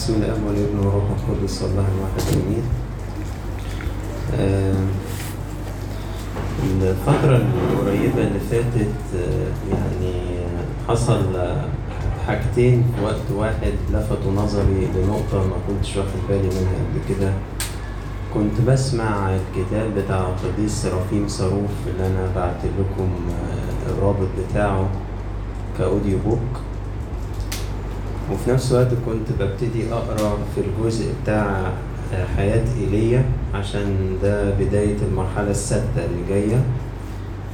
بسم 0.00 0.14
الله 0.14 0.32
والابن 0.46 0.78
والروح 0.78 1.04
القدس 1.28 1.62
الله 1.62 1.84
الواحد 1.94 2.22
آه، 4.40 4.74
الفترة 6.82 7.36
القريبة 7.36 8.22
اللي 8.22 8.40
فاتت 8.50 8.96
آه، 9.16 9.74
يعني 9.74 10.14
حصل 10.88 11.22
حاجتين 12.26 12.84
في 12.96 13.04
وقت 13.04 13.30
واحد 13.36 13.72
لفتوا 13.92 14.32
نظري 14.32 14.88
لنقطة 14.96 15.38
ما 15.46 15.56
كنتش 15.68 15.96
واخد 15.96 16.20
بالي 16.28 16.48
منها 16.48 16.72
قبل 16.80 17.14
كده. 17.14 17.32
كنت 18.34 18.60
بسمع 18.68 19.30
الكتاب 19.36 19.94
بتاع 19.94 20.28
القديس 20.28 20.72
سرافيم 20.82 21.28
صاروف 21.28 21.70
اللي 21.86 22.06
أنا 22.06 22.32
بعت 22.36 22.64
لكم 22.64 23.10
آه، 23.30 23.90
الرابط 23.92 24.28
بتاعه 24.50 24.88
ك 25.78 25.85
audio 25.85 26.18
book. 26.18 26.69
وفي 28.32 28.50
نفس 28.50 28.72
الوقت 28.72 28.88
كنت 29.06 29.42
ببتدي 29.42 29.92
أقرأ 29.92 30.38
في 30.54 30.60
الجزء 30.60 31.12
بتاع 31.22 31.70
حياة 32.36 32.64
إيليا 32.80 33.24
عشان 33.54 34.16
ده 34.22 34.50
بداية 34.50 34.96
المرحلة 35.10 35.50
السادسة 35.50 36.04
اللي 36.04 36.22
جاية. 36.28 36.62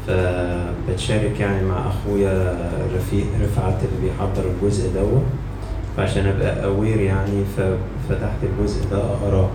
فبتشارك 0.06 1.40
يعني 1.40 1.66
مع 1.68 1.86
أخويا 1.88 2.58
رفيق 2.96 3.26
رفعت 3.42 3.74
اللي 3.84 4.06
بيحضر 4.08 4.42
الجزء 4.50 4.90
دوت. 4.94 5.22
فعشان 5.96 6.26
أبقى 6.26 6.64
aware 6.64 7.00
يعني 7.00 7.44
ففتحت 7.56 8.36
الجزء 8.42 8.88
ده 8.90 8.98
أقرأه. 8.98 9.50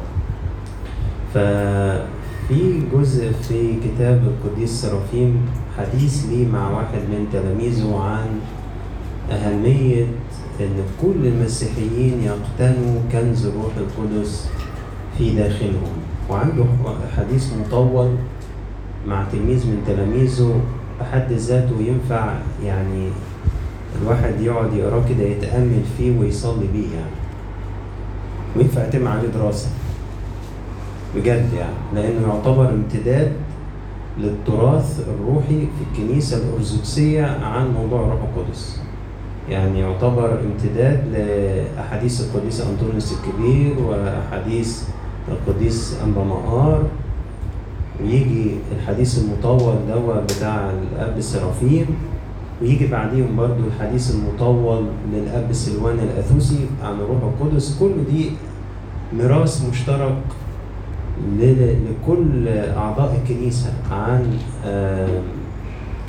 ففي 1.33 2.81
جزء 2.93 3.31
في 3.31 3.73
كتاب 3.83 4.21
القديس 4.27 4.81
سرافيم 4.81 5.41
حديث 5.77 6.25
لي 6.25 6.45
مع 6.45 6.69
واحد 6.69 6.99
من 7.09 7.27
تلاميذه 7.33 7.97
عن 7.99 8.27
أهمية 9.31 10.05
إن 10.65 10.83
كل 11.01 11.27
المسيحيين 11.27 12.23
يقتنوا 12.23 12.99
كنز 13.11 13.45
الروح 13.45 13.73
القدس 13.77 14.49
في 15.17 15.35
داخلهم. 15.35 15.93
وعنده 16.29 16.65
حديث 17.17 17.53
مطول 17.53 18.15
مع 19.07 19.23
تلميذ 19.31 19.67
من 19.67 19.83
تلاميذه 19.87 20.61
بحد 20.99 21.31
ذاته 21.31 21.75
ينفع 21.79 22.33
يعني 22.65 23.09
الواحد 24.01 24.41
يقعد 24.41 24.73
يقراه 24.73 25.03
كده 25.09 25.23
يتأمل 25.23 25.81
فيه 25.97 26.19
ويصلي 26.19 26.67
بيه 26.73 26.87
يعني. 26.95 27.15
وينفع 28.55 28.87
يتم 28.87 29.07
عليه 29.07 29.27
دراسة. 29.27 29.69
بجد 31.15 31.49
يعني. 31.53 31.73
لأنه 31.95 32.27
يعتبر 32.27 32.69
امتداد 32.69 33.31
للتراث 34.17 35.07
الروحي 35.09 35.59
في 35.59 36.01
الكنيسة 36.01 36.37
الأرثوذكسية 36.37 37.25
عن 37.25 37.73
موضوع 37.73 38.01
الروح 38.01 38.19
القدس. 38.21 38.81
يعني 39.49 39.79
يعتبر 39.79 40.39
امتداد 40.39 41.03
لأحاديث 41.13 42.21
القديس 42.21 42.61
أنطونيوس 42.61 43.13
الكبير 43.13 43.79
وأحاديث 43.79 44.83
القديس 45.27 45.97
أنبا 46.05 46.23
مقار 46.23 46.83
ويجي 48.03 48.51
الحديث 48.77 49.19
المطول 49.19 49.75
دوا 49.87 50.21
بتاع 50.23 50.71
الأب 50.71 51.21
سرافيم 51.21 51.85
ويجي 52.61 52.87
بعديهم 52.87 53.35
برضو 53.35 53.63
الحديث 53.67 54.15
المطول 54.15 54.85
للأب 55.13 55.53
سلوان 55.53 55.99
الأثوسي 55.99 56.65
عن 56.83 56.93
الروح 56.93 57.23
القدس. 57.23 57.77
كل 57.79 57.91
دي 58.11 58.31
ميراث 59.13 59.69
مشترك 59.69 60.17
لكل 61.39 62.47
أعضاء 62.47 63.21
الكنيسة 63.23 63.73
عن 63.91 64.37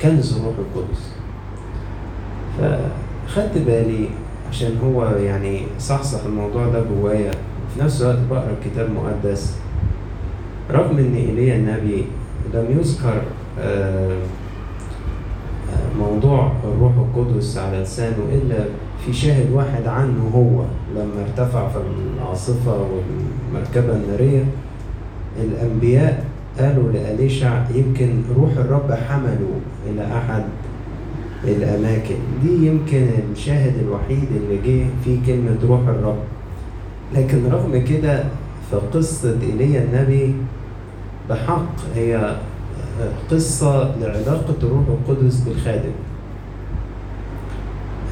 كنز 0.01 0.37
الروح 0.37 0.55
القدس. 0.57 1.13
فخدت 3.27 3.57
بالي 3.57 4.09
عشان 4.49 4.77
هو 4.83 5.05
يعني 5.05 5.61
صحصح 5.79 6.25
الموضوع 6.25 6.67
ده 6.67 6.83
جوايا. 6.83 7.31
وفي 7.31 7.83
نفس 7.83 8.01
الوقت 8.01 8.19
بقرأ 8.29 8.49
الكتاب 8.59 8.85
المقدس. 8.87 9.55
رغم 10.71 10.97
إن 10.97 11.15
إيليا 11.15 11.55
النبي 11.55 12.05
لم 12.53 12.65
يذكر 12.79 13.21
موضوع 15.99 16.51
الروح 16.63 16.93
القدس 16.97 17.57
على 17.57 17.77
لسانه 17.77 18.17
إلا 18.31 18.65
في 19.05 19.13
شاهد 19.13 19.51
واحد 19.51 19.87
عنه 19.87 20.31
هو 20.35 20.63
لما 20.95 21.25
ارتفع 21.27 21.67
في 21.69 21.77
العاصفة 22.17 22.77
والمركبة 22.81 23.95
النارية. 23.95 24.43
الأنبياء 25.41 26.25
قالوا 26.59 26.91
لأليشع 26.91 27.63
يمكن 27.75 28.21
روح 28.37 28.51
الرب 28.51 28.91
حمله 28.91 29.49
إلى 29.89 30.17
أحد 30.17 30.43
الأماكن. 31.43 32.15
دي 32.43 32.67
يمكن 32.67 33.07
الشاهد 33.31 33.73
الوحيد 33.77 34.27
اللي 34.35 34.57
جه 34.57 34.85
فيه 35.03 35.17
كلمة 35.25 35.57
روح 35.63 35.79
الرب. 35.79 36.19
لكن 37.15 37.49
رغم 37.51 37.83
كده 37.85 38.23
فقصة 38.71 39.35
إيليا 39.41 39.83
النبي 39.83 40.35
بحق 41.29 41.75
هي 41.95 42.35
قصة 43.31 43.95
لعلاقة 44.01 44.55
الروح 44.63 44.85
القدس 44.87 45.39
بالخادم. 45.39 45.91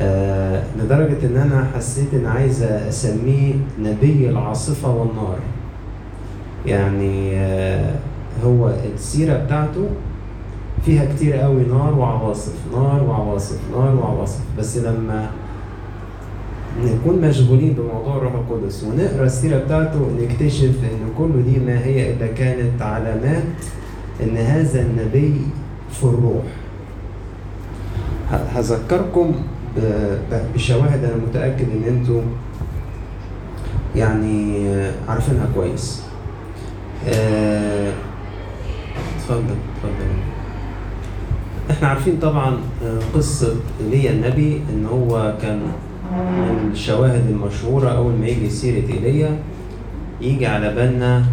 آه 0.02 0.63
لدرجة 0.80 1.25
إن 1.25 1.38
أنا 1.38 1.68
حسيت 1.75 2.13
إن 2.13 2.25
عايز 2.25 2.63
أسميه 2.63 3.53
نبي 3.80 4.30
العاصفة 4.30 4.96
والنار. 4.96 5.38
يعني 6.66 7.36
آه 7.36 7.96
هو 8.46 8.74
السيرة 8.96 9.38
بتاعته 9.38 9.90
فيها 10.86 11.06
كتير 11.16 11.34
قوي 11.34 11.64
نار 11.64 11.94
وعواصف 11.94 12.53
نار 12.74 13.03
وعواصف 13.03 13.59
نار 13.72 13.96
وعواصف. 13.96 14.40
بس 14.59 14.78
لما 14.78 15.30
نكون 16.84 17.22
مشغولين 17.22 17.74
بموضوع 17.74 18.18
الروح 18.18 18.34
القدس 18.34 18.84
ونقرأ 18.84 19.25
السيرة 19.25 19.58
بتاعته 19.58 20.12
نكتشف 20.22 20.75
إن 20.84 21.09
كل 21.18 21.44
دي 21.44 21.59
ما 21.59 21.86
هي 21.86 22.14
إلا 22.14 22.28
كانت 22.28 22.81
علامات 22.81 23.44
إن 24.24 24.38
هذا 24.38 24.81
النبي 24.81 25.42
في 25.92 26.03
الروح. 26.03 26.44
هذكركم 28.56 29.31
بشواهد 30.56 31.03
أنا 31.03 31.16
متأكد 31.16 31.66
إن 31.69 31.84
أنتم 31.88 32.22
يعني 33.96 34.68
عارفينها 35.09 35.48
كويس. 35.56 36.03
اتفضل 39.18 39.56
اتفضل. 39.75 40.31
إحنا 41.71 41.87
عارفين 41.87 42.19
طبعا 42.21 42.57
قصة 43.15 43.55
ايليا 43.81 44.11
النبي 44.11 44.61
إن 44.73 44.85
هو 44.85 45.33
كان 45.41 45.59
من 46.11 46.69
الشواهد 46.71 47.29
المشهورة 47.29 47.89
أول 47.89 48.13
ما 48.13 48.27
يجي 48.27 48.49
سيرة 48.49 48.93
إيليا 48.93 49.39
يجي 50.21 50.45
على 50.45 50.75
بالنا 50.75 51.25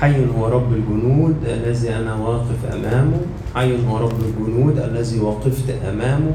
حي 0.00 0.14
هو 0.36 0.46
رب 0.48 0.72
الجنود 0.72 1.36
الذي 1.44 1.96
أنا 1.96 2.14
واقف 2.14 2.72
أمامه 2.72 3.20
حي 3.54 3.86
هو 3.86 3.96
رب 3.96 4.20
الجنود 4.20 4.78
الذي 4.78 5.20
وقفت 5.20 5.74
أمامه. 5.90 6.32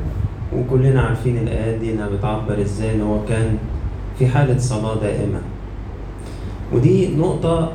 وكلنا 0.55 1.01
عارفين 1.01 1.37
الآيات 1.37 1.79
دي 1.79 1.93
إنها 1.93 2.09
بتعبر 2.09 2.61
إزاي 2.61 2.95
إن 2.95 3.01
هو 3.01 3.25
كان 3.29 3.57
في 4.19 4.27
حالة 4.27 4.57
صلاة 4.57 4.95
دائمة. 5.01 5.39
ودي 6.73 7.15
نقطة 7.15 7.71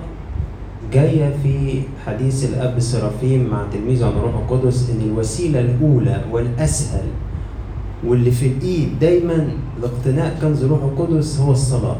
جاية 0.93 1.35
في 1.43 1.83
حديث 2.07 2.45
الأب 2.45 2.81
سرافيم 2.81 3.49
مع 3.51 3.65
تلميذه 3.73 4.07
عن 4.07 4.13
الروح 4.13 4.35
القدس 4.35 4.91
إن 4.91 5.01
الوسيلة 5.11 5.61
الأولى 5.61 6.21
والأسهل 6.33 7.05
واللي 8.07 8.31
في 8.31 8.47
الإيد 8.47 8.99
دايما 9.01 9.49
لاقتناء 9.83 10.39
كنز 10.43 10.63
الروح 10.63 10.83
القدس 10.83 11.41
هو 11.41 11.53
الصلاة. 11.53 11.97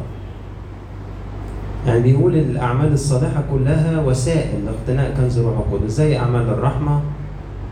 يعني 1.87 2.03
بيقول 2.03 2.37
الأعمال 2.37 2.93
الصالحة 2.93 3.45
كلها 3.53 4.01
وسائل 4.01 4.65
لاقتناء 4.65 5.15
كنز 5.17 5.39
الروح 5.39 5.59
القدس 5.59 5.93
زي 5.93 6.19
أعمال 6.19 6.49
الرحمة 6.49 7.01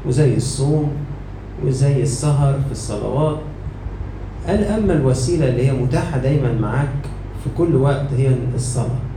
وزي 0.07 0.37
الصوم 0.37 0.91
وزي 1.67 2.03
السهر 2.03 2.53
في 2.53 2.73
الصلوات. 2.73 3.39
قال 4.47 4.65
أما 4.65 4.93
الوسيلة 4.93 5.49
اللي 5.49 5.67
هي 5.67 5.73
متاحة 5.73 6.19
دايما 6.19 6.53
معاك 6.53 6.89
في 7.45 7.51
كل 7.59 7.77
وقت 7.77 8.07
هي 8.17 8.31
الصلاة. 8.55 9.10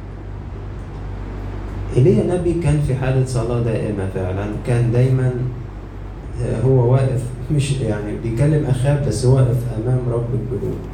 ايليا 1.98 2.36
نبي 2.36 2.54
كان 2.54 2.82
في 2.88 2.96
حالة 2.96 3.26
صلاة 3.26 3.62
دائمة 3.62 4.08
فعلا 4.16 4.46
كان 4.68 4.92
دايما 4.92 5.32
هو 6.66 6.92
واقف 6.94 7.22
مش 7.52 7.72
يعني 7.82 8.18
بيكلم 8.24 8.66
أخاب 8.66 9.06
بس 9.08 9.26
واقف 9.26 9.58
أمام 9.84 10.00
رب 10.12 10.26
الجنود 10.34 10.94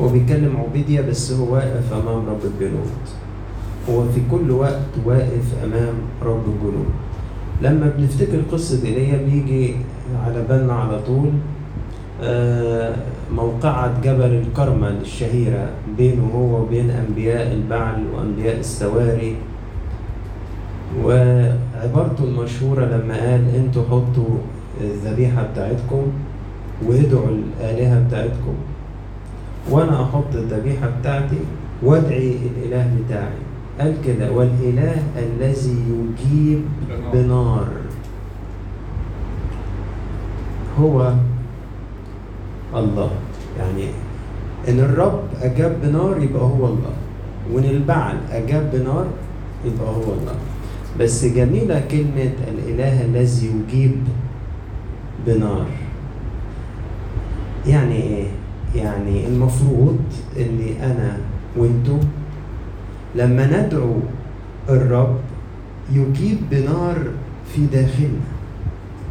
هو 0.00 0.08
بيكلم 0.08 0.56
عبيديا 0.56 1.02
بس 1.02 1.32
هو 1.32 1.54
واقف 1.54 1.92
أمام 1.92 2.26
رب 2.28 2.44
الجنود 2.44 2.90
هو 3.90 4.04
في 4.04 4.20
كل 4.30 4.50
وقت 4.50 4.90
واقف 5.04 5.44
أمام 5.64 5.94
رب 6.22 6.42
الجنود 6.46 6.86
لما 7.62 7.92
بنفتكر 7.98 8.40
قصة 8.52 8.86
إيليا 8.86 9.16
بيجي 9.16 9.74
على 10.26 10.42
بالنا 10.48 10.72
على 10.72 11.00
طول 11.06 11.30
موقعة 13.32 14.00
جبل 14.04 14.42
الكرمل 14.46 14.96
الشهيرة 15.02 15.68
بينه 15.98 16.30
هو 16.34 16.62
وبين 16.62 16.90
أنبياء 16.90 17.52
البعل 17.52 18.04
وأنبياء 18.14 18.58
السواري. 18.60 19.36
وعبارته 21.04 22.24
المشهورة 22.24 22.84
لما 22.84 23.14
قال 23.14 23.54
أنتوا 23.54 23.82
حطوا 23.90 24.34
الذبيحة 24.80 25.42
بتاعتكم 25.52 26.02
وادعوا 26.86 27.28
الآلهة 27.28 28.06
بتاعتكم 28.08 28.54
وأنا 29.70 30.02
أحط 30.02 30.34
الذبيحة 30.34 30.90
بتاعتي 31.00 31.38
وأدعي 31.82 32.36
الإله 32.56 32.90
بتاعي. 33.06 33.38
قال 33.80 33.94
كده 34.06 34.32
والإله 34.32 35.02
الذي 35.18 35.76
يجيب 35.90 36.60
بنار. 37.12 37.68
هو 40.80 41.12
الله. 42.76 43.10
يعني 43.58 43.88
إن 44.68 44.80
الرب 44.80 45.20
أجاب 45.42 45.76
بنار 45.82 46.22
يبقى 46.22 46.42
هو 46.42 46.66
الله 46.66 46.94
وإن 47.52 47.64
البعل 47.64 48.16
أجاب 48.30 48.70
بنار 48.72 49.06
يبقى 49.64 49.88
هو 49.88 50.02
الله. 50.12 50.36
بس 51.00 51.24
جميلة 51.24 51.84
كلمة 51.90 52.32
الإله 52.48 53.04
الذي 53.04 53.46
يجيب 53.46 53.96
بنار 55.26 55.66
يعني 57.66 57.94
إيه؟ 58.02 58.26
يعني 58.74 59.26
المفروض 59.26 59.98
إني 60.36 60.86
أنا 60.86 61.18
وأنتو 61.56 61.98
لما 63.14 63.46
ندعو 63.66 63.94
الرب 64.68 65.16
يجيب 65.92 66.38
بنار 66.50 66.96
في 67.54 67.66
داخلنا 67.66 68.24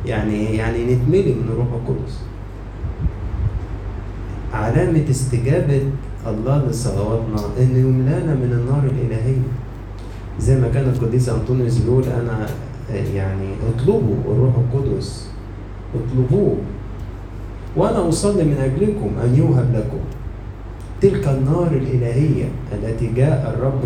يعني 0.06 0.34
إيه؟ 0.34 0.58
يعني 0.58 0.96
نتملي 0.96 1.34
من 1.34 1.48
الروح 1.50 1.68
القدس 1.74 2.20
علامة 4.54 5.04
استجابة 5.10 5.82
الله 6.28 6.66
لصلواتنا 6.70 7.38
إنه 7.60 7.78
يملانا 7.80 8.34
من 8.36 8.52
النار 8.60 8.84
الإلهية 8.84 9.42
زي 10.40 10.62
ما 10.62 10.70
كان 10.74 10.84
القديس 10.84 11.30
أنطونيوس 11.30 11.78
بيقول 11.78 12.04
أنا 12.04 12.48
يعني 13.14 13.50
اطلبوا 13.76 14.16
الروح 14.26 14.54
القدس 14.56 15.28
اطلبوه 15.96 16.58
وأنا 17.78 18.10
أصلي 18.10 18.44
من 18.44 18.58
أجلكم 18.58 19.12
أن 19.24 19.36
يوهب 19.36 19.76
لكم. 19.76 20.00
تلك 21.02 21.28
النار 21.28 21.68
الإلهية 21.68 22.46
التي 22.74 23.12
جاء 23.16 23.56
الرب 23.58 23.82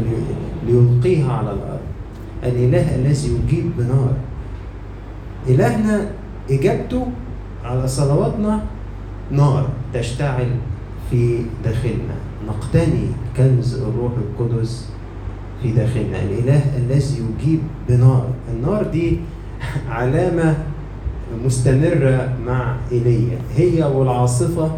ليلقيها 0.68 1.34
على 1.34 1.52
الأرض. 1.52 1.80
الإله 2.44 2.96
الذي 2.96 3.28
يجيب 3.28 3.72
بنار. 3.78 4.14
إلهنا 5.48 6.10
إجابته 6.50 7.08
على 7.64 7.88
صلواتنا 7.88 8.64
نار 9.32 9.70
تشتعل 9.94 10.50
في 11.12 11.40
داخلنا. 11.64 12.16
نقتني 12.48 13.08
كنز 13.38 13.76
الروح 13.76 14.12
القدس 14.18 14.90
في 15.64 15.72
داخلنا. 15.72 16.18
الإله 16.24 16.62
الذي 16.78 17.24
يجيب 17.24 17.60
بنار. 17.90 18.28
النار 18.54 18.84
دي 18.84 19.20
علامة 19.90 20.56
مستمرة 21.46 22.34
مع 22.46 22.76
إيليا 22.92 23.38
هي 23.56 23.84
والعاصفة 23.84 24.72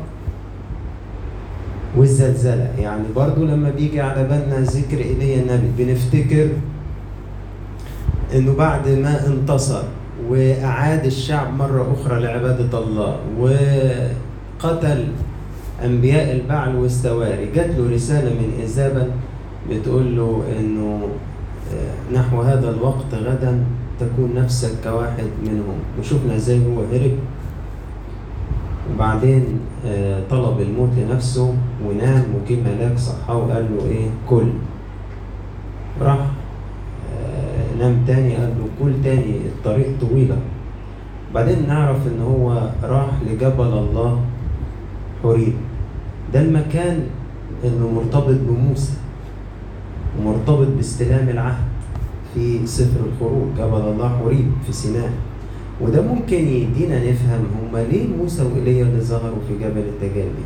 والزلزلة. 1.97 2.69
يعني 2.79 3.03
برضو 3.15 3.45
لما 3.45 3.69
بيجي 3.69 4.01
على 4.01 4.23
بالنا 4.23 4.59
ذكر 4.59 4.97
إيليا 4.97 5.41
النبي 5.41 5.83
بنفتكر 5.83 6.47
إنه 8.35 8.53
بعد 8.53 8.87
ما 8.89 9.27
انتصر 9.27 9.83
وأعاد 10.29 11.05
الشعب 11.05 11.53
مرة 11.53 11.93
أخرى 11.93 12.21
لعبادة 12.21 12.79
الله 12.79 13.19
وقتل 13.39 15.05
أنبياء 15.85 16.31
البعل 16.31 16.75
والسواري 16.75 17.49
جات 17.55 17.69
له 17.77 17.95
رسالة 17.95 18.29
من 18.29 18.59
إيزابل 18.61 19.11
بتقول 19.69 20.17
له 20.17 20.43
إنه 20.59 21.07
نحو 22.13 22.41
هذا 22.41 22.69
الوقت 22.69 23.11
غدا 23.13 23.63
تكون 23.99 24.29
نفسك 24.35 24.71
كواحد 24.83 25.29
منهم. 25.43 25.77
وشفنا 25.99 26.35
إزاي 26.35 26.59
هو 26.59 26.81
هرب. 26.93 27.15
وبعدين 28.89 29.43
طلب 30.29 30.61
الموت 30.61 30.89
لنفسه 30.97 31.53
ونام 31.85 32.23
وجه 32.35 32.57
ملاك 32.65 32.97
صحاه 32.97 33.37
وقال 33.37 33.65
له 33.75 33.85
إيه؟ 33.85 34.07
كل. 34.29 34.49
راح 36.01 36.19
نام 37.79 37.95
تاني 38.07 38.35
قال 38.35 38.53
له 38.59 38.65
كل 38.83 38.93
تاني. 39.03 39.35
الطريق 39.45 39.87
طويلة. 40.01 40.37
بعدين 41.33 41.67
نعرف 41.67 42.07
إن 42.07 42.21
هو 42.21 42.69
راح 42.83 43.09
لجبل 43.27 43.71
الله 43.77 44.21
حريب 45.23 45.53
ده 46.33 46.41
المكان 46.41 47.03
إنه 47.65 47.91
مرتبط 47.95 48.35
بموسى. 48.47 48.93
ومرتبط 50.19 50.67
باستلام 50.77 51.29
العهد 51.29 51.63
في 52.33 52.67
سفر 52.67 52.99
الخروج. 53.05 53.47
جبل 53.57 53.91
الله 53.91 54.09
حريب 54.19 54.51
في 54.65 54.73
سيناء. 54.73 55.11
وده 55.81 56.01
ممكن 56.01 56.47
يدينا 56.47 57.11
نفهم 57.11 57.45
هما 57.61 57.83
ليه 57.83 58.07
موسى 58.07 58.43
وإيليا 58.43 58.83
اللي 58.83 59.01
ظهروا 59.01 59.39
في 59.47 59.53
جبل 59.63 59.79
التجلي 59.79 60.45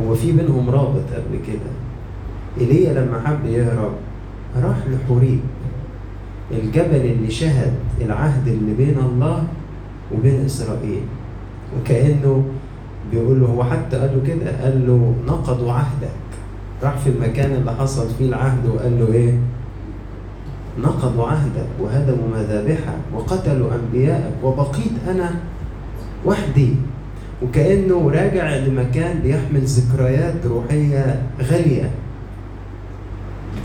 هو 0.00 0.14
في 0.14 0.32
بينهم 0.32 0.70
رابط 0.70 1.06
قبل 1.14 1.38
كده. 1.46 1.70
إيليا 2.60 2.92
لما 2.92 3.20
حب 3.20 3.46
يهرب 3.46 3.92
راح 4.56 4.76
لحريب. 4.88 5.40
الجبل 6.50 6.96
اللي 6.96 7.30
شهد 7.30 7.74
العهد 8.00 8.48
اللي 8.48 8.74
بين 8.74 8.98
الله 8.98 9.44
وبين 10.14 10.44
إسرائيل. 10.44 11.02
وكأنه 11.78 12.44
بيقول 13.10 13.40
له 13.40 13.46
هو 13.46 13.64
حتى 13.64 13.96
قال 13.96 14.10
له 14.14 14.34
كده 14.34 14.62
قال 14.62 14.86
له 14.86 15.14
نقضوا 15.26 15.72
عهدك. 15.72 16.25
راح 16.82 16.96
في 16.98 17.10
المكان 17.10 17.52
اللي 17.52 17.72
حصل 17.72 18.06
فيه 18.18 18.28
العهد 18.28 18.66
وقال 18.66 19.00
له 19.00 19.12
إيه؟ 19.12 19.38
نقضوا 20.78 21.26
عهدك 21.26 21.66
وهدموا 21.80 22.28
مذابحك 22.36 22.98
وقتلوا 23.14 23.70
أنبياءك 23.74 24.32
وبقيت 24.42 24.92
أنا 25.08 25.30
وحدي. 26.26 26.74
وكأنه 27.42 28.10
راجع 28.10 28.56
لمكان 28.56 29.18
بيحمل 29.18 29.60
ذكريات 29.60 30.46
روحية 30.46 31.22
غالية. 31.42 31.90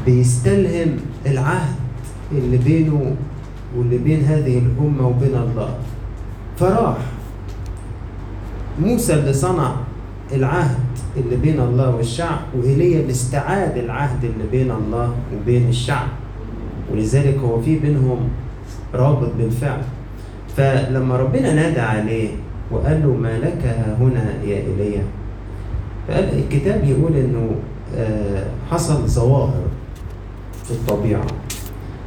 بيستلهم 0.05 0.97
العهد 1.25 1.75
اللي 2.31 2.57
بينه 2.57 3.15
واللي 3.77 3.97
بين 3.97 4.23
هذه 4.23 4.57
الأمة 4.57 5.07
وبين 5.07 5.35
الله. 5.35 5.75
فراح 6.57 6.97
موسى 8.81 9.13
اللي 9.13 9.33
صنع 9.33 9.75
العهد 10.33 10.77
اللي 11.17 11.35
بين 11.35 11.59
الله 11.59 11.95
والشعب 11.95 12.39
وإيليا 12.57 12.99
اللي 12.99 13.11
استعاد 13.11 13.77
العهد 13.77 14.23
اللي 14.23 14.47
بين 14.51 14.71
الله 14.71 15.15
وبين 15.35 15.69
الشعب. 15.69 16.07
ولذلك 16.91 17.37
هو 17.37 17.61
في 17.61 17.79
بينهم 17.79 18.29
رابط 18.93 19.29
بالفعل. 19.37 19.81
فلما 20.57 21.17
ربنا 21.17 21.53
نادى 21.53 21.79
عليه 21.79 22.29
وقال 22.71 23.03
له 23.03 23.13
ما 23.13 23.39
لك 23.39 23.75
هنا 23.99 24.33
يا 24.43 24.57
إيليا 24.57 25.03
فقال 26.07 26.39
الكتاب 26.39 26.83
يقول 26.83 27.15
إنه 27.15 27.55
حصل 28.71 29.07
ظواهر 29.07 29.63
في 30.63 30.71
الطبيعة. 30.71 31.25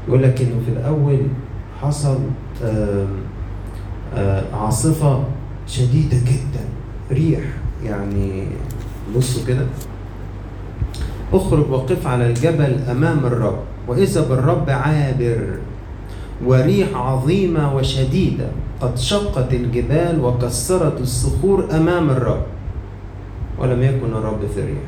يقول 0.08 0.22
لك 0.22 0.40
إنه 0.40 0.60
في 0.66 0.72
الأول 0.72 1.18
حصل 1.82 2.18
عاصفة 4.52 5.24
شديدة 5.66 6.16
جدا 6.16 6.64
ريح 7.12 7.40
يعني 7.84 8.44
بصوا 9.16 9.42
كده. 9.46 9.66
اخرج 11.32 11.70
وقف 11.70 12.06
على 12.06 12.26
الجبل 12.26 12.78
أمام 12.90 13.18
الرب 13.26 13.58
وإذا 13.88 14.28
بالرب 14.28 14.70
عابر 14.70 15.58
وريح 16.46 16.88
عظيمة 16.94 17.76
وشديدة 17.76 18.46
قد 18.80 18.98
شقت 18.98 19.52
الجبال 19.52 20.24
وكسرت 20.24 21.00
الصخور 21.00 21.68
أمام 21.70 22.10
الرب. 22.10 22.42
ولم 23.58 23.82
يكن 23.82 24.12
الرب 24.12 24.40
في 24.54 24.60
الريح. 24.60 24.86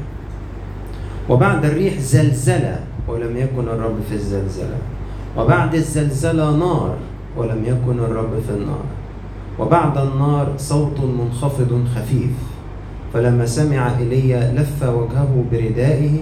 وبعد 1.28 1.64
الريح 1.64 1.98
زلزلة 1.98 2.80
ولم 3.08 3.36
يكن 3.36 3.68
الرب 3.68 3.96
في 4.08 4.14
الزلزلة. 4.14 4.78
وبعد 5.38 5.74
الزلزلة 5.74 6.56
نار 6.56 6.96
ولم 7.36 7.64
يكن 7.64 7.98
الرب 7.98 8.30
في 8.48 8.54
النار. 8.54 8.84
وبعد 9.58 9.98
النار 9.98 10.52
صوت 10.58 11.00
منخفض 11.00 11.84
خفيف. 11.96 12.30
فلما 13.14 13.46
سمع 13.46 13.98
ايليا 13.98 14.52
لف 14.52 14.82
وجهه 14.82 15.44
بردائه 15.52 16.18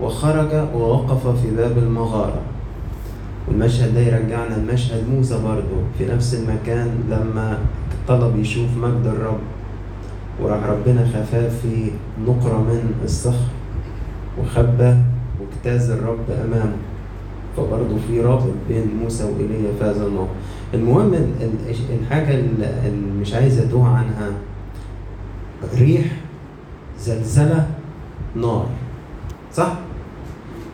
وخرج 0.00 0.52
ووقف 0.74 1.42
في 1.42 1.50
باب 1.56 1.78
المغارة. 1.78 2.40
والمشهد 3.48 3.94
ده 3.94 4.00
يرجعنا 4.00 4.54
لمشهد 4.54 5.04
موسى 5.16 5.42
برضه 5.44 5.82
في 5.98 6.06
نفس 6.06 6.34
المكان 6.34 6.88
لما 7.10 7.58
طلب 8.08 8.36
يشوف 8.38 8.76
مجد 8.82 9.06
الرب. 9.06 9.38
وراح 10.42 10.64
ربنا 10.64 11.06
خفاه 11.06 11.48
في 11.48 11.90
نقرة 12.26 12.58
من 12.58 12.92
الصخر 13.04 13.46
وخبى 14.40 14.94
واجتاز 15.40 15.90
الرب 15.90 16.30
أمامه. 16.44 16.76
فبرضه 17.56 17.96
في 18.08 18.20
رابط 18.20 18.52
بين 18.68 18.86
موسى 19.02 19.24
وإيليا 19.24 19.70
في 19.78 19.84
هذا 19.84 20.06
الموقف. 20.06 20.30
المهم 20.74 21.14
الحاجة 22.02 22.34
اللي 22.34 23.12
مش 23.20 23.34
عايز 23.34 23.58
أتوه 23.58 23.88
عنها 23.88 24.30
ريح 25.78 26.04
زلزلة 27.00 27.66
نار. 28.36 28.66
صح؟ 29.54 29.72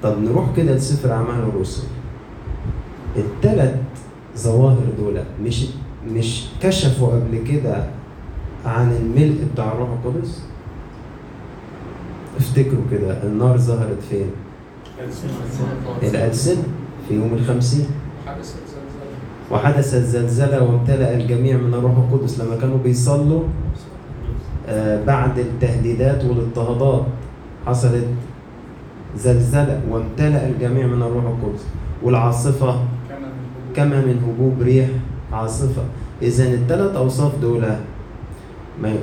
طب 0.03 0.19
نروح 0.19 0.57
كده 0.57 0.75
لسفر 0.75 1.13
أعمال 1.13 1.41
الرسل. 1.55 1.83
التلات 3.17 3.75
ظواهر 4.39 4.85
دول 4.99 5.21
مش 5.45 5.67
مش 6.13 6.45
كشفوا 6.63 7.09
قبل 7.09 7.39
كده 7.49 7.85
عن 8.67 8.93
الملء 8.93 9.45
بتاع 9.55 9.73
الروح 9.73 9.89
القدس؟ 9.91 10.43
افتكروا 12.37 12.83
كده 12.91 13.23
النار 13.23 13.59
ظهرت 13.59 13.99
فين؟ 14.11 14.31
الألسنة. 16.03 16.63
في 17.09 17.15
يوم 17.15 17.33
الخمسين. 17.35 17.87
وحدثت 19.51 19.97
زلزلة. 19.97 20.63
وامتلأ 20.63 21.15
الجميع 21.15 21.57
من 21.57 21.75
الروح 21.75 21.97
القدس 21.97 22.41
لما 22.41 22.57
كانوا 22.57 22.79
بيصلوا 22.79 23.43
بعد 25.07 25.39
التهديدات 25.39 26.25
والاضطهادات 26.25 27.07
حصلت 27.67 28.07
زلزلة 29.17 29.81
وامتلأ 29.91 30.49
الجميع 30.49 30.87
من 30.87 31.03
الروح 31.03 31.25
القدس. 31.25 31.65
والعاصفة 32.03 32.81
كما 33.77 34.01
من 34.01 34.23
هبوب 34.29 34.63
ريح 34.63 34.89
عاصفة. 35.33 35.83
إذا 36.23 36.45
الثلاث 36.45 36.97
أوصاف 36.97 37.39
دول 37.41 37.63
ما 38.83 38.95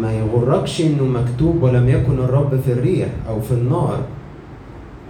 ما 0.00 0.12
يغركش 0.12 0.80
إنه 0.80 1.04
مكتوب 1.04 1.62
ولم 1.62 1.88
يكن 1.88 2.18
الرب 2.18 2.60
في 2.60 2.72
الريح 2.72 3.08
أو 3.28 3.40
في 3.40 3.52
النار 3.52 4.00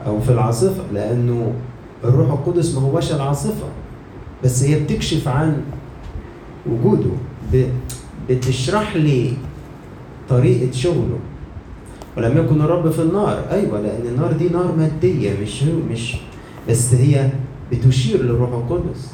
أو 0.06 0.20
في 0.20 0.32
العاصفة 0.32 0.82
لأنه 0.94 1.52
الروح 2.04 2.30
القدس 2.30 2.74
ما 2.74 2.80
هوش 2.80 3.12
العاصفة. 3.12 3.66
بس 4.44 4.62
هي 4.62 4.80
بتكشف 4.80 5.28
عن 5.28 5.56
وجوده. 6.70 7.10
بتشرح 8.30 8.96
لي 8.96 9.32
طريقة 10.28 10.72
شغله. 10.72 11.18
ولم 12.16 12.38
يكن 12.38 12.60
الرب 12.60 12.90
في 12.90 13.02
النار. 13.02 13.44
أيوة 13.50 13.80
لأن 13.80 14.06
النار 14.06 14.32
دي 14.32 14.48
نار 14.48 14.74
مادية 14.76 15.32
مش 15.42 15.62
مش 15.62 16.16
بس 16.68 16.94
هي 16.94 17.30
بتشير 17.72 18.22
للروح 18.22 18.50
القدس. 18.50 19.12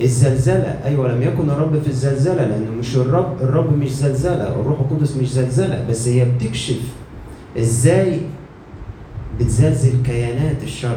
الزلزلة 0.00 0.80
أيوة 0.84 1.14
لم 1.14 1.22
يكن 1.22 1.50
الرب 1.50 1.80
في 1.82 1.88
الزلزلة 1.88 2.46
لأنه 2.46 2.70
مش 2.78 2.96
الرب 2.96 3.36
الرب 3.42 3.78
مش 3.78 3.90
زلزلة 3.90 4.60
الروح 4.60 4.80
القدس 4.80 5.16
مش 5.16 5.32
زلزلة 5.32 5.84
بس 5.90 6.08
هي 6.08 6.24
بتكشف 6.24 6.80
إزاي 7.58 8.20
بتزلزل 9.40 10.02
كيانات 10.06 10.62
الشر. 10.62 10.96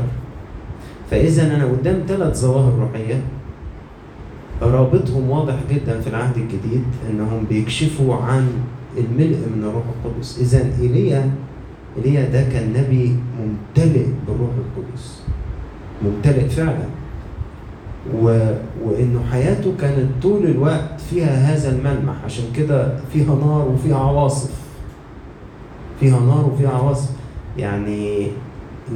فإذا 1.11 1.55
أنا 1.55 1.65
قدام 1.65 2.03
ثلاث 2.07 2.37
ظواهر 2.37 2.73
روحية. 2.79 3.21
رابطهم 4.61 5.29
واضح 5.29 5.55
جدا 5.71 6.01
في 6.01 6.07
العهد 6.07 6.37
الجديد 6.37 6.83
إنهم 7.09 7.45
بيكشفوا 7.49 8.15
عن 8.15 8.47
الملء 8.97 9.37
من 9.55 9.63
الروح 9.63 9.83
القدس. 9.95 10.39
اذا 10.39 10.65
إيليا 10.81 11.31
إيليا 11.97 12.29
ده 12.29 12.43
كان 12.43 12.73
نبي 12.73 13.15
ممتلئ 13.39 14.05
بالروح 14.27 14.49
القدس. 14.57 15.21
ممتلئ 16.03 16.49
فعلا. 16.49 16.85
و... 18.21 18.53
وإنه 18.85 19.23
حياته 19.31 19.73
كانت 19.81 20.07
طول 20.21 20.45
الوقت 20.45 21.01
فيها 21.09 21.53
هذا 21.53 21.69
الملمح. 21.69 22.15
عشان 22.25 22.45
كده 22.55 22.99
فيها 23.13 23.35
نار 23.35 23.67
وفيها 23.73 23.97
عواصف. 23.97 24.51
فيها 25.99 26.19
نار 26.19 26.49
وفيها 26.53 26.69
عواصف. 26.69 27.09
يعني 27.57 28.27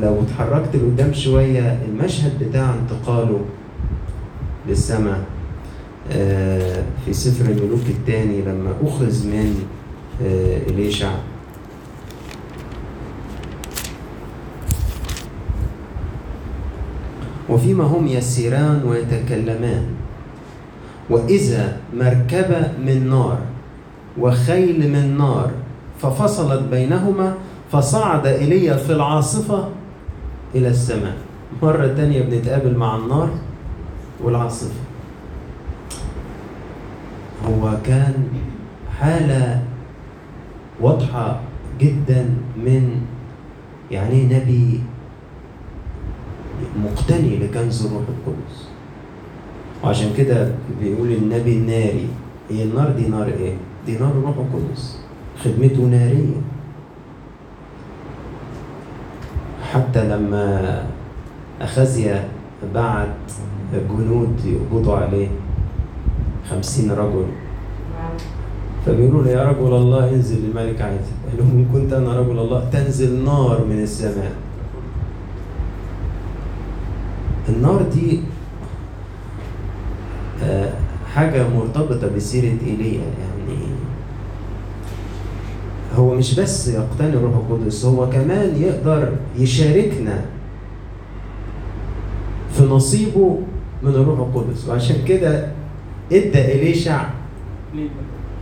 لو 0.01 0.21
اتحركت 0.21 0.75
لقدام 0.75 1.13
شوية 1.13 1.79
المشهد 1.85 2.43
بتاع 2.43 2.73
انتقاله 2.75 3.39
للسماء 4.69 5.23
آه، 6.11 6.83
في 7.05 7.13
سفر 7.13 7.45
الملوك 7.51 7.89
الثاني 7.89 8.41
لما 8.41 8.73
أخذ 8.83 9.27
من 9.27 9.63
إليشع. 10.21 11.11
وفيما 17.49 17.83
هم 17.83 18.07
يسيران 18.07 18.83
ويتكلمان. 18.85 19.85
وإذا 21.09 21.77
مركبة 21.93 22.71
من 22.85 23.09
نار 23.09 23.39
وخيل 24.19 24.91
من 24.91 25.17
نار 25.17 25.51
ففصلت 26.01 26.61
بينهما 26.71 27.33
فصعد 27.71 28.27
إيليا 28.27 28.77
في 28.77 28.93
العاصفة 28.93 29.69
إلى 30.55 30.67
السماء. 30.67 31.15
مرة 31.63 31.87
تانية 31.87 32.21
بنتقابل 32.21 32.77
مع 32.77 32.95
النار 32.95 33.29
والعاصفة. 34.23 34.79
هو 37.45 37.77
كان 37.85 38.13
حالة 38.99 39.63
واضحة 40.81 41.39
جدا 41.79 42.29
من 42.57 43.01
يعني 43.91 44.23
نبي 44.23 44.81
مقتني 46.83 47.37
لكنز 47.37 47.85
الروح 47.85 48.03
القدس. 48.09 48.67
وعشان 49.83 50.13
كده 50.17 50.51
بيقول 50.81 51.11
النبي 51.11 51.53
الناري 51.53 52.07
هي 52.49 52.63
النار 52.63 52.89
دي 52.91 53.07
نار 53.07 53.27
إيه؟ 53.27 53.53
دي 53.85 53.97
نار 53.97 54.11
الروح 54.11 54.35
القدس. 54.37 54.99
خدمته 55.43 55.81
نارية. 55.81 56.41
حتى 59.73 60.09
لما 60.09 60.83
أخزيا 61.61 62.27
بعت 62.75 63.31
جنود 63.73 64.45
يقبضوا 64.45 64.97
عليه 64.97 65.27
خمسين 66.49 66.91
رجل 66.91 67.25
فبيقولوا 68.87 69.23
له 69.23 69.29
يا 69.31 69.43
رجل 69.43 69.73
الله 69.75 70.09
انزل 70.13 70.37
للملك 70.45 70.81
عايز 70.81 71.01
قال 71.27 71.37
لهم 71.37 71.49
إن 71.51 71.65
كنت 71.73 71.93
أنا 71.93 72.19
رجل 72.19 72.39
الله 72.39 72.69
تنزل 72.71 73.23
نار 73.25 73.65
من 73.69 73.83
السماء. 73.83 74.31
النار 77.49 77.81
دي 77.93 78.19
آه، 80.43 80.69
حاجة 81.13 81.45
مرتبطة 81.49 82.15
بسيرة 82.15 82.57
إيليا. 82.67 83.01
يعني 83.01 83.59
هو 85.95 86.15
مش 86.15 86.39
بس 86.39 86.67
يقتني 86.67 87.09
الروح 87.09 87.33
القدس 87.35 87.85
هو 87.85 88.09
كمان 88.09 88.61
يقدر 88.61 89.13
يشاركنا 89.37 90.21
في 92.53 92.63
نصيبه 92.63 93.39
من 93.83 93.91
الروح 93.91 94.19
القدس. 94.19 94.67
وعشان 94.67 95.05
كده 95.07 95.47
إدى 96.11 96.41
إليشع 96.55 97.03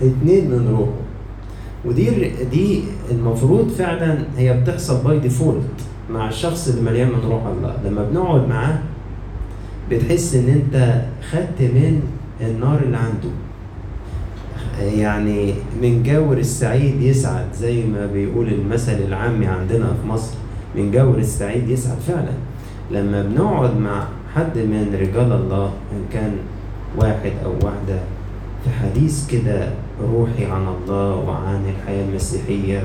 اتنين 0.02 0.52
من 0.52 0.76
روحه. 0.78 0.92
ودي 1.86 2.32
دي 2.52 2.82
المفروض 3.12 3.70
فعلا 3.70 4.18
هي 4.38 4.62
بتحصل 4.62 5.04
by 5.04 5.20
default 5.20 5.62
مع 6.12 6.30
الشخص 6.30 6.68
اللي 6.68 6.82
مليان 6.82 7.08
من 7.08 7.30
روح 7.30 7.46
الله 7.46 7.76
لما 7.86 8.04
بنقعد 8.04 8.48
معاه 8.48 8.80
بتحس 9.92 10.36
إن 10.36 10.50
أنت 10.50 11.02
خدت 11.32 11.62
من 11.62 12.02
النار 12.42 12.80
اللي 12.82 12.98
عنده. 12.98 13.30
يعني 15.02 15.54
من 15.82 16.04
جاور 16.04 16.38
السعيد 16.38 17.02
يسعد 17.02 17.46
زي 17.54 17.84
ما 17.86 18.06
بيقول 18.06 18.48
المثل 18.48 18.98
العامي 19.08 19.46
عندنا 19.46 19.86
في 20.02 20.08
مصر 20.08 20.34
من 20.76 20.92
جاور 20.92 21.18
السعيد 21.18 21.70
يسعد 21.70 21.98
فعلا. 22.08 22.32
لما 22.92 23.24
بنقعد 23.24 23.78
مع 23.78 24.08
حد 24.36 24.58
من 24.58 24.98
رجال 25.02 25.32
الله 25.32 25.66
إن 25.66 26.04
كان 26.14 26.32
واحد 26.98 27.32
أو 27.46 27.52
واحدة 27.52 28.00
في 28.66 28.72
حديث 28.72 29.28
كده 29.28 29.70
روحي 30.02 30.46
عن 30.46 30.68
الله 30.68 31.16
وعن 31.16 31.66
الحياة 31.70 32.06
المسيحية 32.06 32.84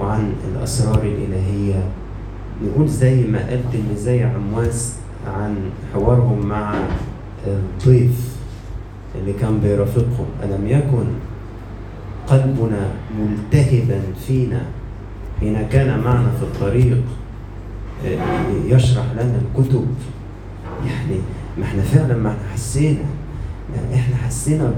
وعن 0.00 0.32
الأسرار 0.52 1.02
الإلهية. 1.02 1.82
نقول 2.64 2.88
زي 2.88 3.26
ما 3.26 3.38
قال 3.48 3.60
تلميذي 3.72 4.22
عمواس 4.22 4.96
عن 5.26 5.56
حوارهم 5.94 6.46
مع 6.46 6.74
الضيف 7.46 8.36
اللي 9.14 9.32
كان 9.32 9.58
بيرافقهم. 9.60 10.26
ألم 10.42 10.66
يكن 10.66 11.06
قلبنا 12.26 12.88
ملتهبا 13.18 14.00
فينا 14.26 14.62
حين 15.40 15.66
كان 15.72 16.00
معنا 16.00 16.30
في 16.38 16.42
الطريق 16.42 17.02
يشرح 18.66 19.04
لنا 19.12 19.40
الكتب؟ 19.42 19.86
يعني 20.86 21.20
ما 21.58 21.64
إحنا 21.64 21.82
فعلا 21.82 22.16
ما 22.16 22.28
إحنا 22.30 22.52
حسينا 22.52 23.04
يعني 23.76 23.94
إحنا 23.94 24.16
حسينا 24.16 24.72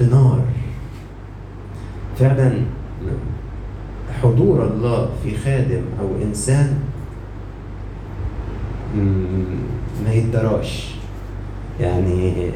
بنار. 0.00 0.40
فعلا 2.18 2.52
حضور 4.22 4.66
الله 4.66 5.08
في 5.24 5.36
خادم 5.36 5.82
أو 6.00 6.08
إنسان 6.28 6.78
ما 10.04 10.12
يتدراش 10.12 10.94
يعني 11.80 12.50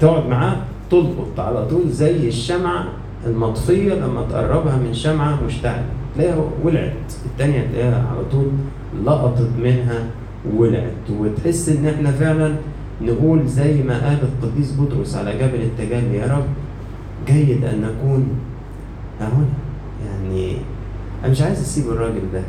تقعد 0.00 0.26
معاه 0.26 0.56
تلقط 0.90 1.40
على 1.40 1.66
طول 1.66 1.90
زي 1.90 2.28
الشمعة 2.28 2.84
المطفية 3.26 3.94
لما 3.94 4.26
تقربها 4.30 4.76
من 4.76 4.94
شمعة 4.94 5.38
مشتعلة. 5.46 5.84
تلاقيها 6.14 6.44
ولعت. 6.64 7.12
التانية 7.26 7.66
تلاقيها 7.72 8.06
على 8.10 8.24
طول 8.32 8.46
لقطت 9.04 9.50
منها 9.58 10.04
ولعت. 10.56 11.10
وتحس 11.10 11.68
إن 11.68 11.86
إحنا 11.86 12.10
فعلا 12.12 12.54
نقول 13.02 13.46
زي 13.48 13.82
ما 13.82 14.08
قال 14.08 14.18
القديس 14.22 14.72
بطرس 14.80 15.16
على 15.16 15.32
جبل 15.38 15.62
التجلي 15.62 16.16
يا 16.16 16.36
رب 16.36 16.46
جيد 17.26 17.64
أن 17.64 17.80
نكون 17.80 18.28
هنا. 19.20 19.46
يعني 20.06 20.56
أنا 21.24 21.32
مش 21.32 21.42
عايز 21.42 21.60
أسيب 21.60 21.88
الراجل 21.88 22.22
ده. 22.32 22.42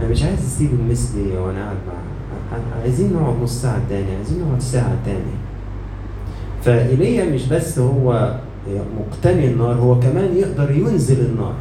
أنا 0.00 0.08
مش 0.08 0.22
عايز 0.22 0.38
أسيب 0.38 0.70
المثلي 0.72 1.38
وأنا 1.38 1.64
قاعد 1.64 1.76
معاه 1.86 2.80
عايزين 2.82 3.12
نقعد 3.12 3.42
نص 3.42 3.62
ساعة 3.62 3.80
تاني 3.88 4.16
عايزين 4.16 4.44
نقعد 4.44 4.60
ساعة 4.60 4.96
تاني. 5.04 5.38
فإيليا 6.62 7.24
مش 7.24 7.46
بس 7.46 7.78
هو 7.78 8.34
مقتني 8.98 9.46
النار 9.46 9.74
هو 9.74 10.00
كمان 10.00 10.36
يقدر 10.36 10.70
ينزل 10.70 11.20
النار. 11.26 11.54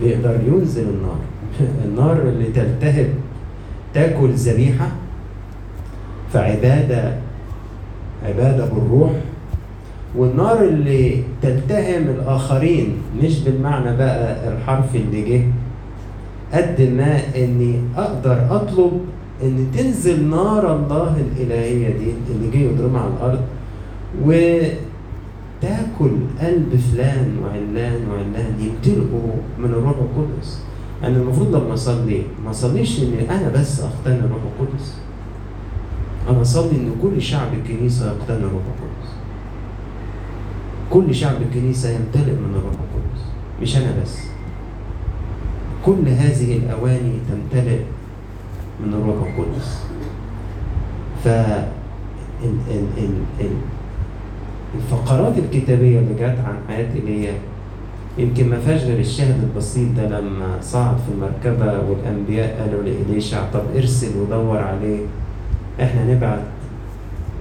بيقدر 0.00 0.40
ينزل 0.46 0.82
النار. 0.82 1.18
النار 1.84 2.22
اللي 2.22 2.44
تلتهب 2.44 3.08
تاكل 3.94 4.30
ذبيحة 4.30 4.88
فعبادة 6.32 7.12
عبادة 8.26 8.66
بالروح. 8.66 9.10
والنار 10.16 10.64
اللي 10.64 11.22
تلتهم 11.42 12.02
الآخرين 12.02 12.96
مش 13.22 13.40
بالمعنى 13.40 13.96
بقى 13.96 14.52
الحرف 14.52 14.96
اللي 14.96 15.22
جه 15.22 15.42
قد 16.52 16.80
ما 16.96 17.20
إني 17.36 17.80
أقدر 17.96 18.56
أطلب 18.56 19.00
إن 19.42 19.66
تنزل 19.76 20.24
نار 20.28 20.76
الله 20.76 21.16
الإلهية 21.16 21.88
دي 21.88 22.12
اللي 22.34 22.50
جه 22.50 22.58
يضربها 22.58 23.00
على 23.00 23.10
الأرض 23.16 23.40
وتأكل 25.62 26.10
قلب 26.40 26.80
فلان 26.92 27.38
وعلان 27.42 28.08
وعلان 28.10 28.54
يمتلئوا 28.60 29.32
من 29.58 29.64
الروح 29.64 29.96
القدس. 29.96 30.62
أنا 31.04 31.16
المفروض 31.16 31.56
لما 31.56 31.74
أصلي 31.74 32.22
ما 32.44 32.50
أصليش 32.50 33.02
إن 33.02 33.12
أنا 33.30 33.48
بس 33.48 33.80
أقتني 33.80 34.18
الروح 34.18 34.40
القدس. 34.60 34.96
أنا 36.28 36.42
أصلي 36.42 36.70
إن 36.70 36.92
كل 37.02 37.22
شعب 37.22 37.48
الكنيسة 37.54 38.06
يقتني 38.06 38.36
الروح 38.36 38.62
القدس. 38.62 39.12
كل 40.90 41.14
شعب 41.14 41.34
الكنيسة 41.42 41.90
يمتلئ 41.90 42.32
من 42.32 42.54
الروح 42.58 42.72
القدس. 42.72 43.22
مش 43.62 43.76
أنا 43.76 43.94
بس. 44.02 44.18
كل 45.86 46.08
هذه 46.08 46.56
الأواني 46.58 47.12
تمتلئ 47.30 47.78
من 48.86 48.94
الروح 48.94 49.16
القدس. 49.28 49.78
ف 51.24 51.28
ال 51.28 52.56
ال 52.70 52.86
ال 52.98 53.14
ال 53.40 53.50
الفقرات 54.74 55.34
الكتابية 55.38 55.98
اللي 55.98 56.14
جت 56.14 56.38
عن 56.46 56.54
حياة 56.68 56.88
إيليا 56.94 57.32
يمكن 58.18 58.48
ما 58.50 58.58
فيهاش 58.60 58.82
غير 58.84 58.98
الشاهد 59.00 59.42
البسيط 59.42 59.88
ده 59.96 60.20
لما 60.20 60.58
صعد 60.60 60.96
في 60.96 61.12
المركبة 61.14 61.80
والأنبياء 61.90 62.60
قالوا 62.60 62.82
لإليشع 62.82 63.50
طب 63.52 63.60
ارسل 63.76 64.18
ودور 64.18 64.58
عليه. 64.58 65.00
إحنا 65.80 66.14
نبعت 66.14 66.42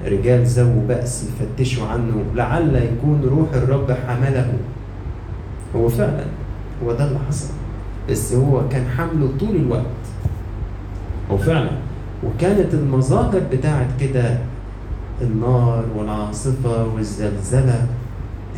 رجال 0.06 0.46
ذو 0.46 0.88
بأس 0.88 1.26
يفتشوا 1.30 1.88
عنه 1.88 2.24
لعل 2.36 2.76
يكون 2.76 3.22
روح 3.24 3.54
الرب 3.54 3.92
حمله. 4.08 4.54
هو 5.76 5.90
فعلا 5.90 6.26
هو 6.84 6.94
ده 6.94 7.08
اللي 7.08 7.20
حصل. 7.28 7.50
بس 8.10 8.34
هو 8.34 8.70
كان 8.70 8.86
حمله 8.98 9.30
طول 9.40 9.56
الوقت. 9.56 9.86
هو 11.32 11.38
فعلا. 11.38 11.70
وكانت 12.24 12.74
المظاهر 12.74 13.42
بتاعت 13.52 13.88
كده 14.00 14.38
النار 15.22 15.86
والعاصفة 15.98 16.88
والزلزلة 16.88 17.88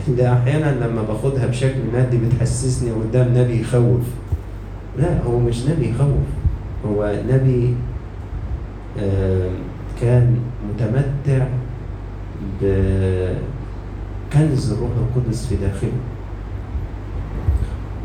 اللي 0.07 0.33
أحيانا 0.33 0.85
لما 0.85 1.01
باخدها 1.01 1.47
بشكل 1.47 1.79
مادي 1.93 2.17
بتحسسني 2.17 2.91
قدام 2.91 3.37
نبي 3.37 3.61
يخوف. 3.61 4.01
لا 4.97 5.23
هو 5.27 5.39
مش 5.39 5.65
نبي 5.65 5.89
يخوف 5.89 6.27
هو 6.85 7.15
نبي 7.29 7.75
كان 10.01 10.37
متمتع 10.69 11.47
بكنز 12.61 14.71
الروح 14.71 14.89
القدس 14.97 15.45
في 15.47 15.55
داخله. 15.55 15.91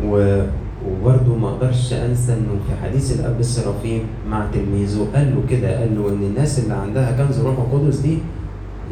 وبرضه 0.05 1.37
ما 1.37 1.49
أقدرش 1.49 1.93
أنسى 1.93 2.33
إنه 2.33 2.59
في 2.69 2.87
حديث 2.87 3.21
الأب 3.21 3.41
السرافيم 3.41 4.01
مع 4.31 4.47
تلميذه 4.55 5.07
قال 5.15 5.35
له 5.35 5.43
كده 5.51 5.79
قال 5.81 5.95
له 5.97 6.09
إن 6.09 6.23
الناس 6.23 6.59
اللي 6.59 6.75
عندها 6.75 7.25
كنز 7.25 7.39
الروح 7.39 7.59
القدس 7.59 7.97
دي 7.99 8.19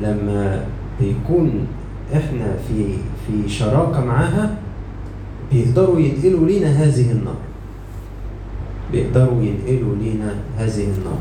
لما 0.02 0.64
بيكون 1.00 1.66
إحنا 2.14 2.56
في 2.68 2.84
في 3.26 3.48
شراكة 3.48 4.04
معاها 4.04 4.56
بيقدروا 5.52 6.00
ينقلوا 6.00 6.46
لينا 6.46 6.68
هذه 6.68 7.10
النار. 7.12 7.36
بيقدروا 8.92 9.42
ينقلوا 9.42 9.94
لينا 9.96 10.34
هذه 10.58 10.84
النار. 10.84 11.18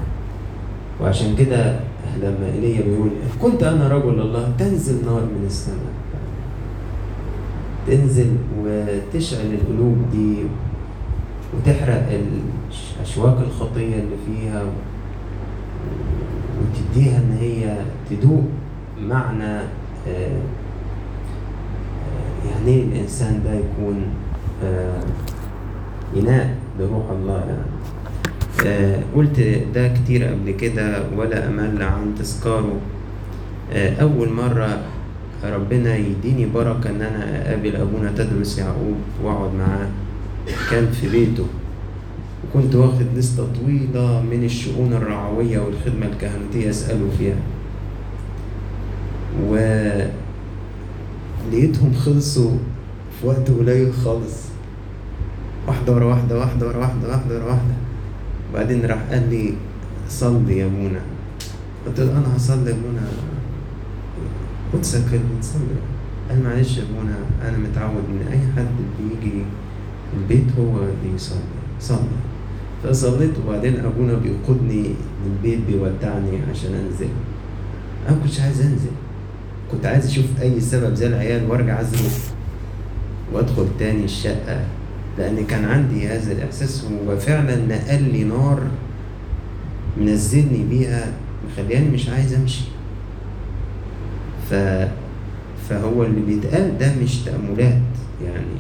وعشان 1.02 1.36
كده 1.36 1.80
لما 2.22 2.46
ايليا 2.54 2.82
بيقول 2.82 3.08
إن 3.10 3.40
كنت 3.42 3.64
أنا 3.64 3.88
رجل 3.88 4.20
الله 4.22 4.52
تنزل 4.60 5.06
نار 5.06 5.22
من 5.22 5.44
السماء. 5.46 5.96
تنزل 7.88 8.38
وتشعل 8.60 9.46
القلوب 9.54 9.98
دي 10.12 10.36
وتحرق 11.54 12.20
اشواك 13.02 13.38
الخطية 13.48 13.96
اللي 13.96 14.16
فيها 14.28 14.64
وتديها 16.62 17.18
إن 17.18 17.38
هي 17.40 17.78
تدوق 18.10 18.44
معنى 19.02 19.60
يعني 22.46 22.68
إيه 22.68 22.84
الإنسان 22.84 23.42
ده 23.46 23.54
يكون 23.54 24.04
إناء 26.18 26.56
لروح 26.80 27.06
الله 27.12 27.40
يعني. 27.40 27.75
آه 28.66 29.00
قلت 29.16 29.40
ده 29.76 29.88
كتير 29.88 30.24
قبل 30.24 30.52
كده 30.52 31.04
ولا 31.18 31.48
أمل 31.48 31.84
عن 31.84 32.16
تذكاره. 32.20 32.78
آه 33.74 34.02
أول 34.02 34.30
مرة 34.34 34.82
ربنا 35.44 35.96
يديني 35.96 36.46
بركة 36.46 36.90
إن 36.90 37.02
أنا 37.02 37.42
أقابل 37.46 37.76
أبونا 37.76 38.12
تدرس 38.18 38.58
يعقوب 38.58 38.96
وأقعد 39.24 39.54
معاه. 39.54 39.88
كان 40.72 40.92
في 40.92 41.10
بيته. 41.10 41.46
وكنت 42.46 42.76
واخد 42.76 43.06
لستة 43.16 43.48
طويلة 43.62 44.22
من 44.32 44.44
الشؤون 44.44 44.94
الرعوية 44.94 45.60
والخدمة 45.60 46.06
الكهنوتية 46.06 46.70
أسأله 46.70 47.10
فيها. 47.18 47.36
ولقيتهم 51.52 51.94
خلصوا 51.94 52.52
في 53.22 53.28
وقت 53.28 53.52
قليل 53.52 53.94
خالص. 53.94 54.46
واحدة 55.68 55.94
ورا 55.94 56.06
واحدة 56.06 56.40
واحدة 56.40 56.68
ورا 56.68 56.78
واحدة 56.78 57.10
واحدة 57.10 57.36
ورا 57.36 57.46
واحدة. 57.46 57.76
وبعدين 58.56 58.86
راح 58.86 58.98
قال 59.12 59.30
لي 59.30 59.54
صلي 60.10 60.58
يا 60.58 60.68
منى. 60.68 61.04
قلت 61.86 62.00
له 62.00 62.12
أنا 62.12 62.36
هصلي 62.36 62.72
يا 62.72 62.76
منى. 62.76 63.04
وتسكت 64.74 65.20
تصلي 65.42 65.80
قال 66.30 66.44
معلش 66.44 66.78
يا 66.78 66.84
منى 66.84 67.16
أنا 67.44 67.58
متعود 67.58 68.04
إن 68.10 68.28
أي 68.32 68.40
حد 68.56 68.76
بيجي 69.00 69.44
البيت 70.18 70.48
هو 70.60 70.78
اللي 70.78 71.16
يصلي. 71.16 71.40
صلي. 71.80 72.16
فصليت 72.84 73.32
وبعدين 73.46 73.80
أبونا 73.80 74.14
بيقودني 74.14 74.96
للبيت 75.26 75.60
بيودعني 75.68 76.40
عشان 76.52 76.74
أنزل. 76.74 77.10
أنا 78.10 78.18
كنتش 78.24 78.40
عايز 78.40 78.62
أنزل. 78.62 78.96
كنت 79.72 79.86
عايز 79.86 80.06
أشوف 80.06 80.26
أي 80.42 80.60
سبب 80.60 80.94
زي 80.94 81.08
العيال 81.08 81.52
وأرجع 81.52 81.82
أزرق. 81.82 82.12
وأدخل 83.34 83.68
تاني 83.80 84.06
الشقة. 84.06 84.66
لأن 85.18 85.46
كان 85.46 85.66
عندي 85.66 86.08
هذا 86.08 86.32
الإحساس 86.32 86.86
هو 86.86 87.18
فعلا 87.18 87.56
نقل 87.56 88.04
لي 88.04 88.24
نار 88.24 88.62
منزلني 89.98 90.64
بيها 90.70 91.14
مخلياني 91.52 91.90
مش 91.90 92.10
عايز 92.10 92.34
أمشي. 92.34 92.64
ف 94.50 94.54
فهو 95.70 96.04
اللي 96.04 96.22
بيتقال 96.22 96.78
ده 96.78 96.92
مش 97.04 97.18
تأملات 97.18 97.82
يعني 98.26 98.56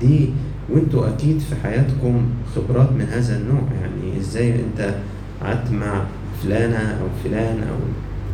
دي 0.00 0.28
وأنتوا 0.70 1.08
أكيد 1.08 1.38
في 1.38 1.54
حياتكم 1.62 2.22
خبرات 2.56 2.92
من 2.92 3.06
هذا 3.12 3.36
النوع 3.38 3.60
يعني 3.80 4.18
إزاي 4.20 4.54
أنت 4.54 4.94
قعدت 5.42 5.70
مع 5.70 6.02
فلانة 6.42 6.76
أو 6.78 7.06
فلان 7.24 7.58
أو 7.58 7.76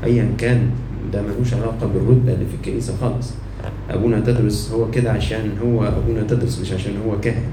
أيا 0.05 0.33
كان 0.39 0.71
ده 1.13 1.23
ملوش 1.23 1.55
علاقة 1.55 1.87
بالرتبة 1.87 2.33
اللي 2.33 2.47
في 2.47 2.55
الكنيسة 2.55 2.97
خالص. 3.01 3.31
أبونا 3.91 4.21
تدرس 4.21 4.73
هو 4.73 4.91
كده 4.91 5.11
عشان 5.13 5.51
هو 5.65 5.85
أبونا 5.85 6.23
تدرس 6.23 6.61
مش 6.61 6.73
عشان 6.73 6.93
هو 7.07 7.21
كاهن. 7.21 7.47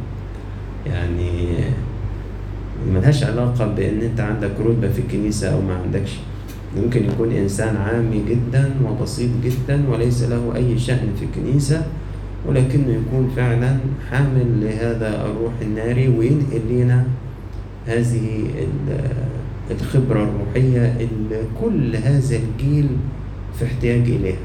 يعني 0.86 1.32
ملهاش 2.94 3.24
علاقة 3.24 3.68
بإن 3.68 4.02
أنت 4.02 4.20
عندك 4.20 4.52
رتبة 4.60 4.90
في 4.90 5.00
الكنيسة 5.00 5.48
أو 5.54 5.62
ما 5.62 5.76
عندكش. 5.76 6.12
ممكن 6.84 7.06
يكون 7.06 7.32
إنسان 7.32 7.78
عامي 7.78 8.24
جدا 8.30 8.72
وبسيط 8.86 9.30
جدا 9.44 9.90
وليس 9.90 10.24
له 10.24 10.56
أي 10.56 10.80
شأن 10.80 11.08
في 11.20 11.26
الكنيسة 11.26 11.82
ولكنه 12.48 12.90
يكون 12.90 13.32
فعلا 13.36 13.78
حامل 14.12 14.48
لهذا 14.62 15.26
الروح 15.26 15.54
الناري 15.62 16.08
وينقل 16.08 16.62
لنا 16.70 17.04
هذه 17.88 18.48
الخبرة 19.72 20.24
الروحية 20.24 20.96
اللي 21.00 21.42
كل 21.62 21.96
هذا 21.96 22.36
الجيل 22.36 22.88
في 23.60 23.66
احتياج 23.66 24.02
إليها. 24.02 24.38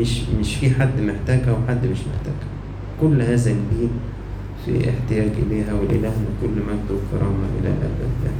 مش 0.00 0.20
مش 0.40 0.54
في 0.56 0.70
حد 0.70 1.00
محتاجها 1.00 1.52
وحد 1.52 1.86
مش 1.86 1.98
محتاجها. 1.98 2.48
كل 3.00 3.22
هذا 3.22 3.50
الجيل 3.50 3.88
في 4.64 4.90
احتياج 4.90 5.30
إليها 5.46 5.74
ولإلهنا 5.74 6.26
كل 6.42 6.48
مجد 6.48 6.90
وكرامة 6.90 7.46
إلى 7.60 7.68
الأبد 7.68 8.32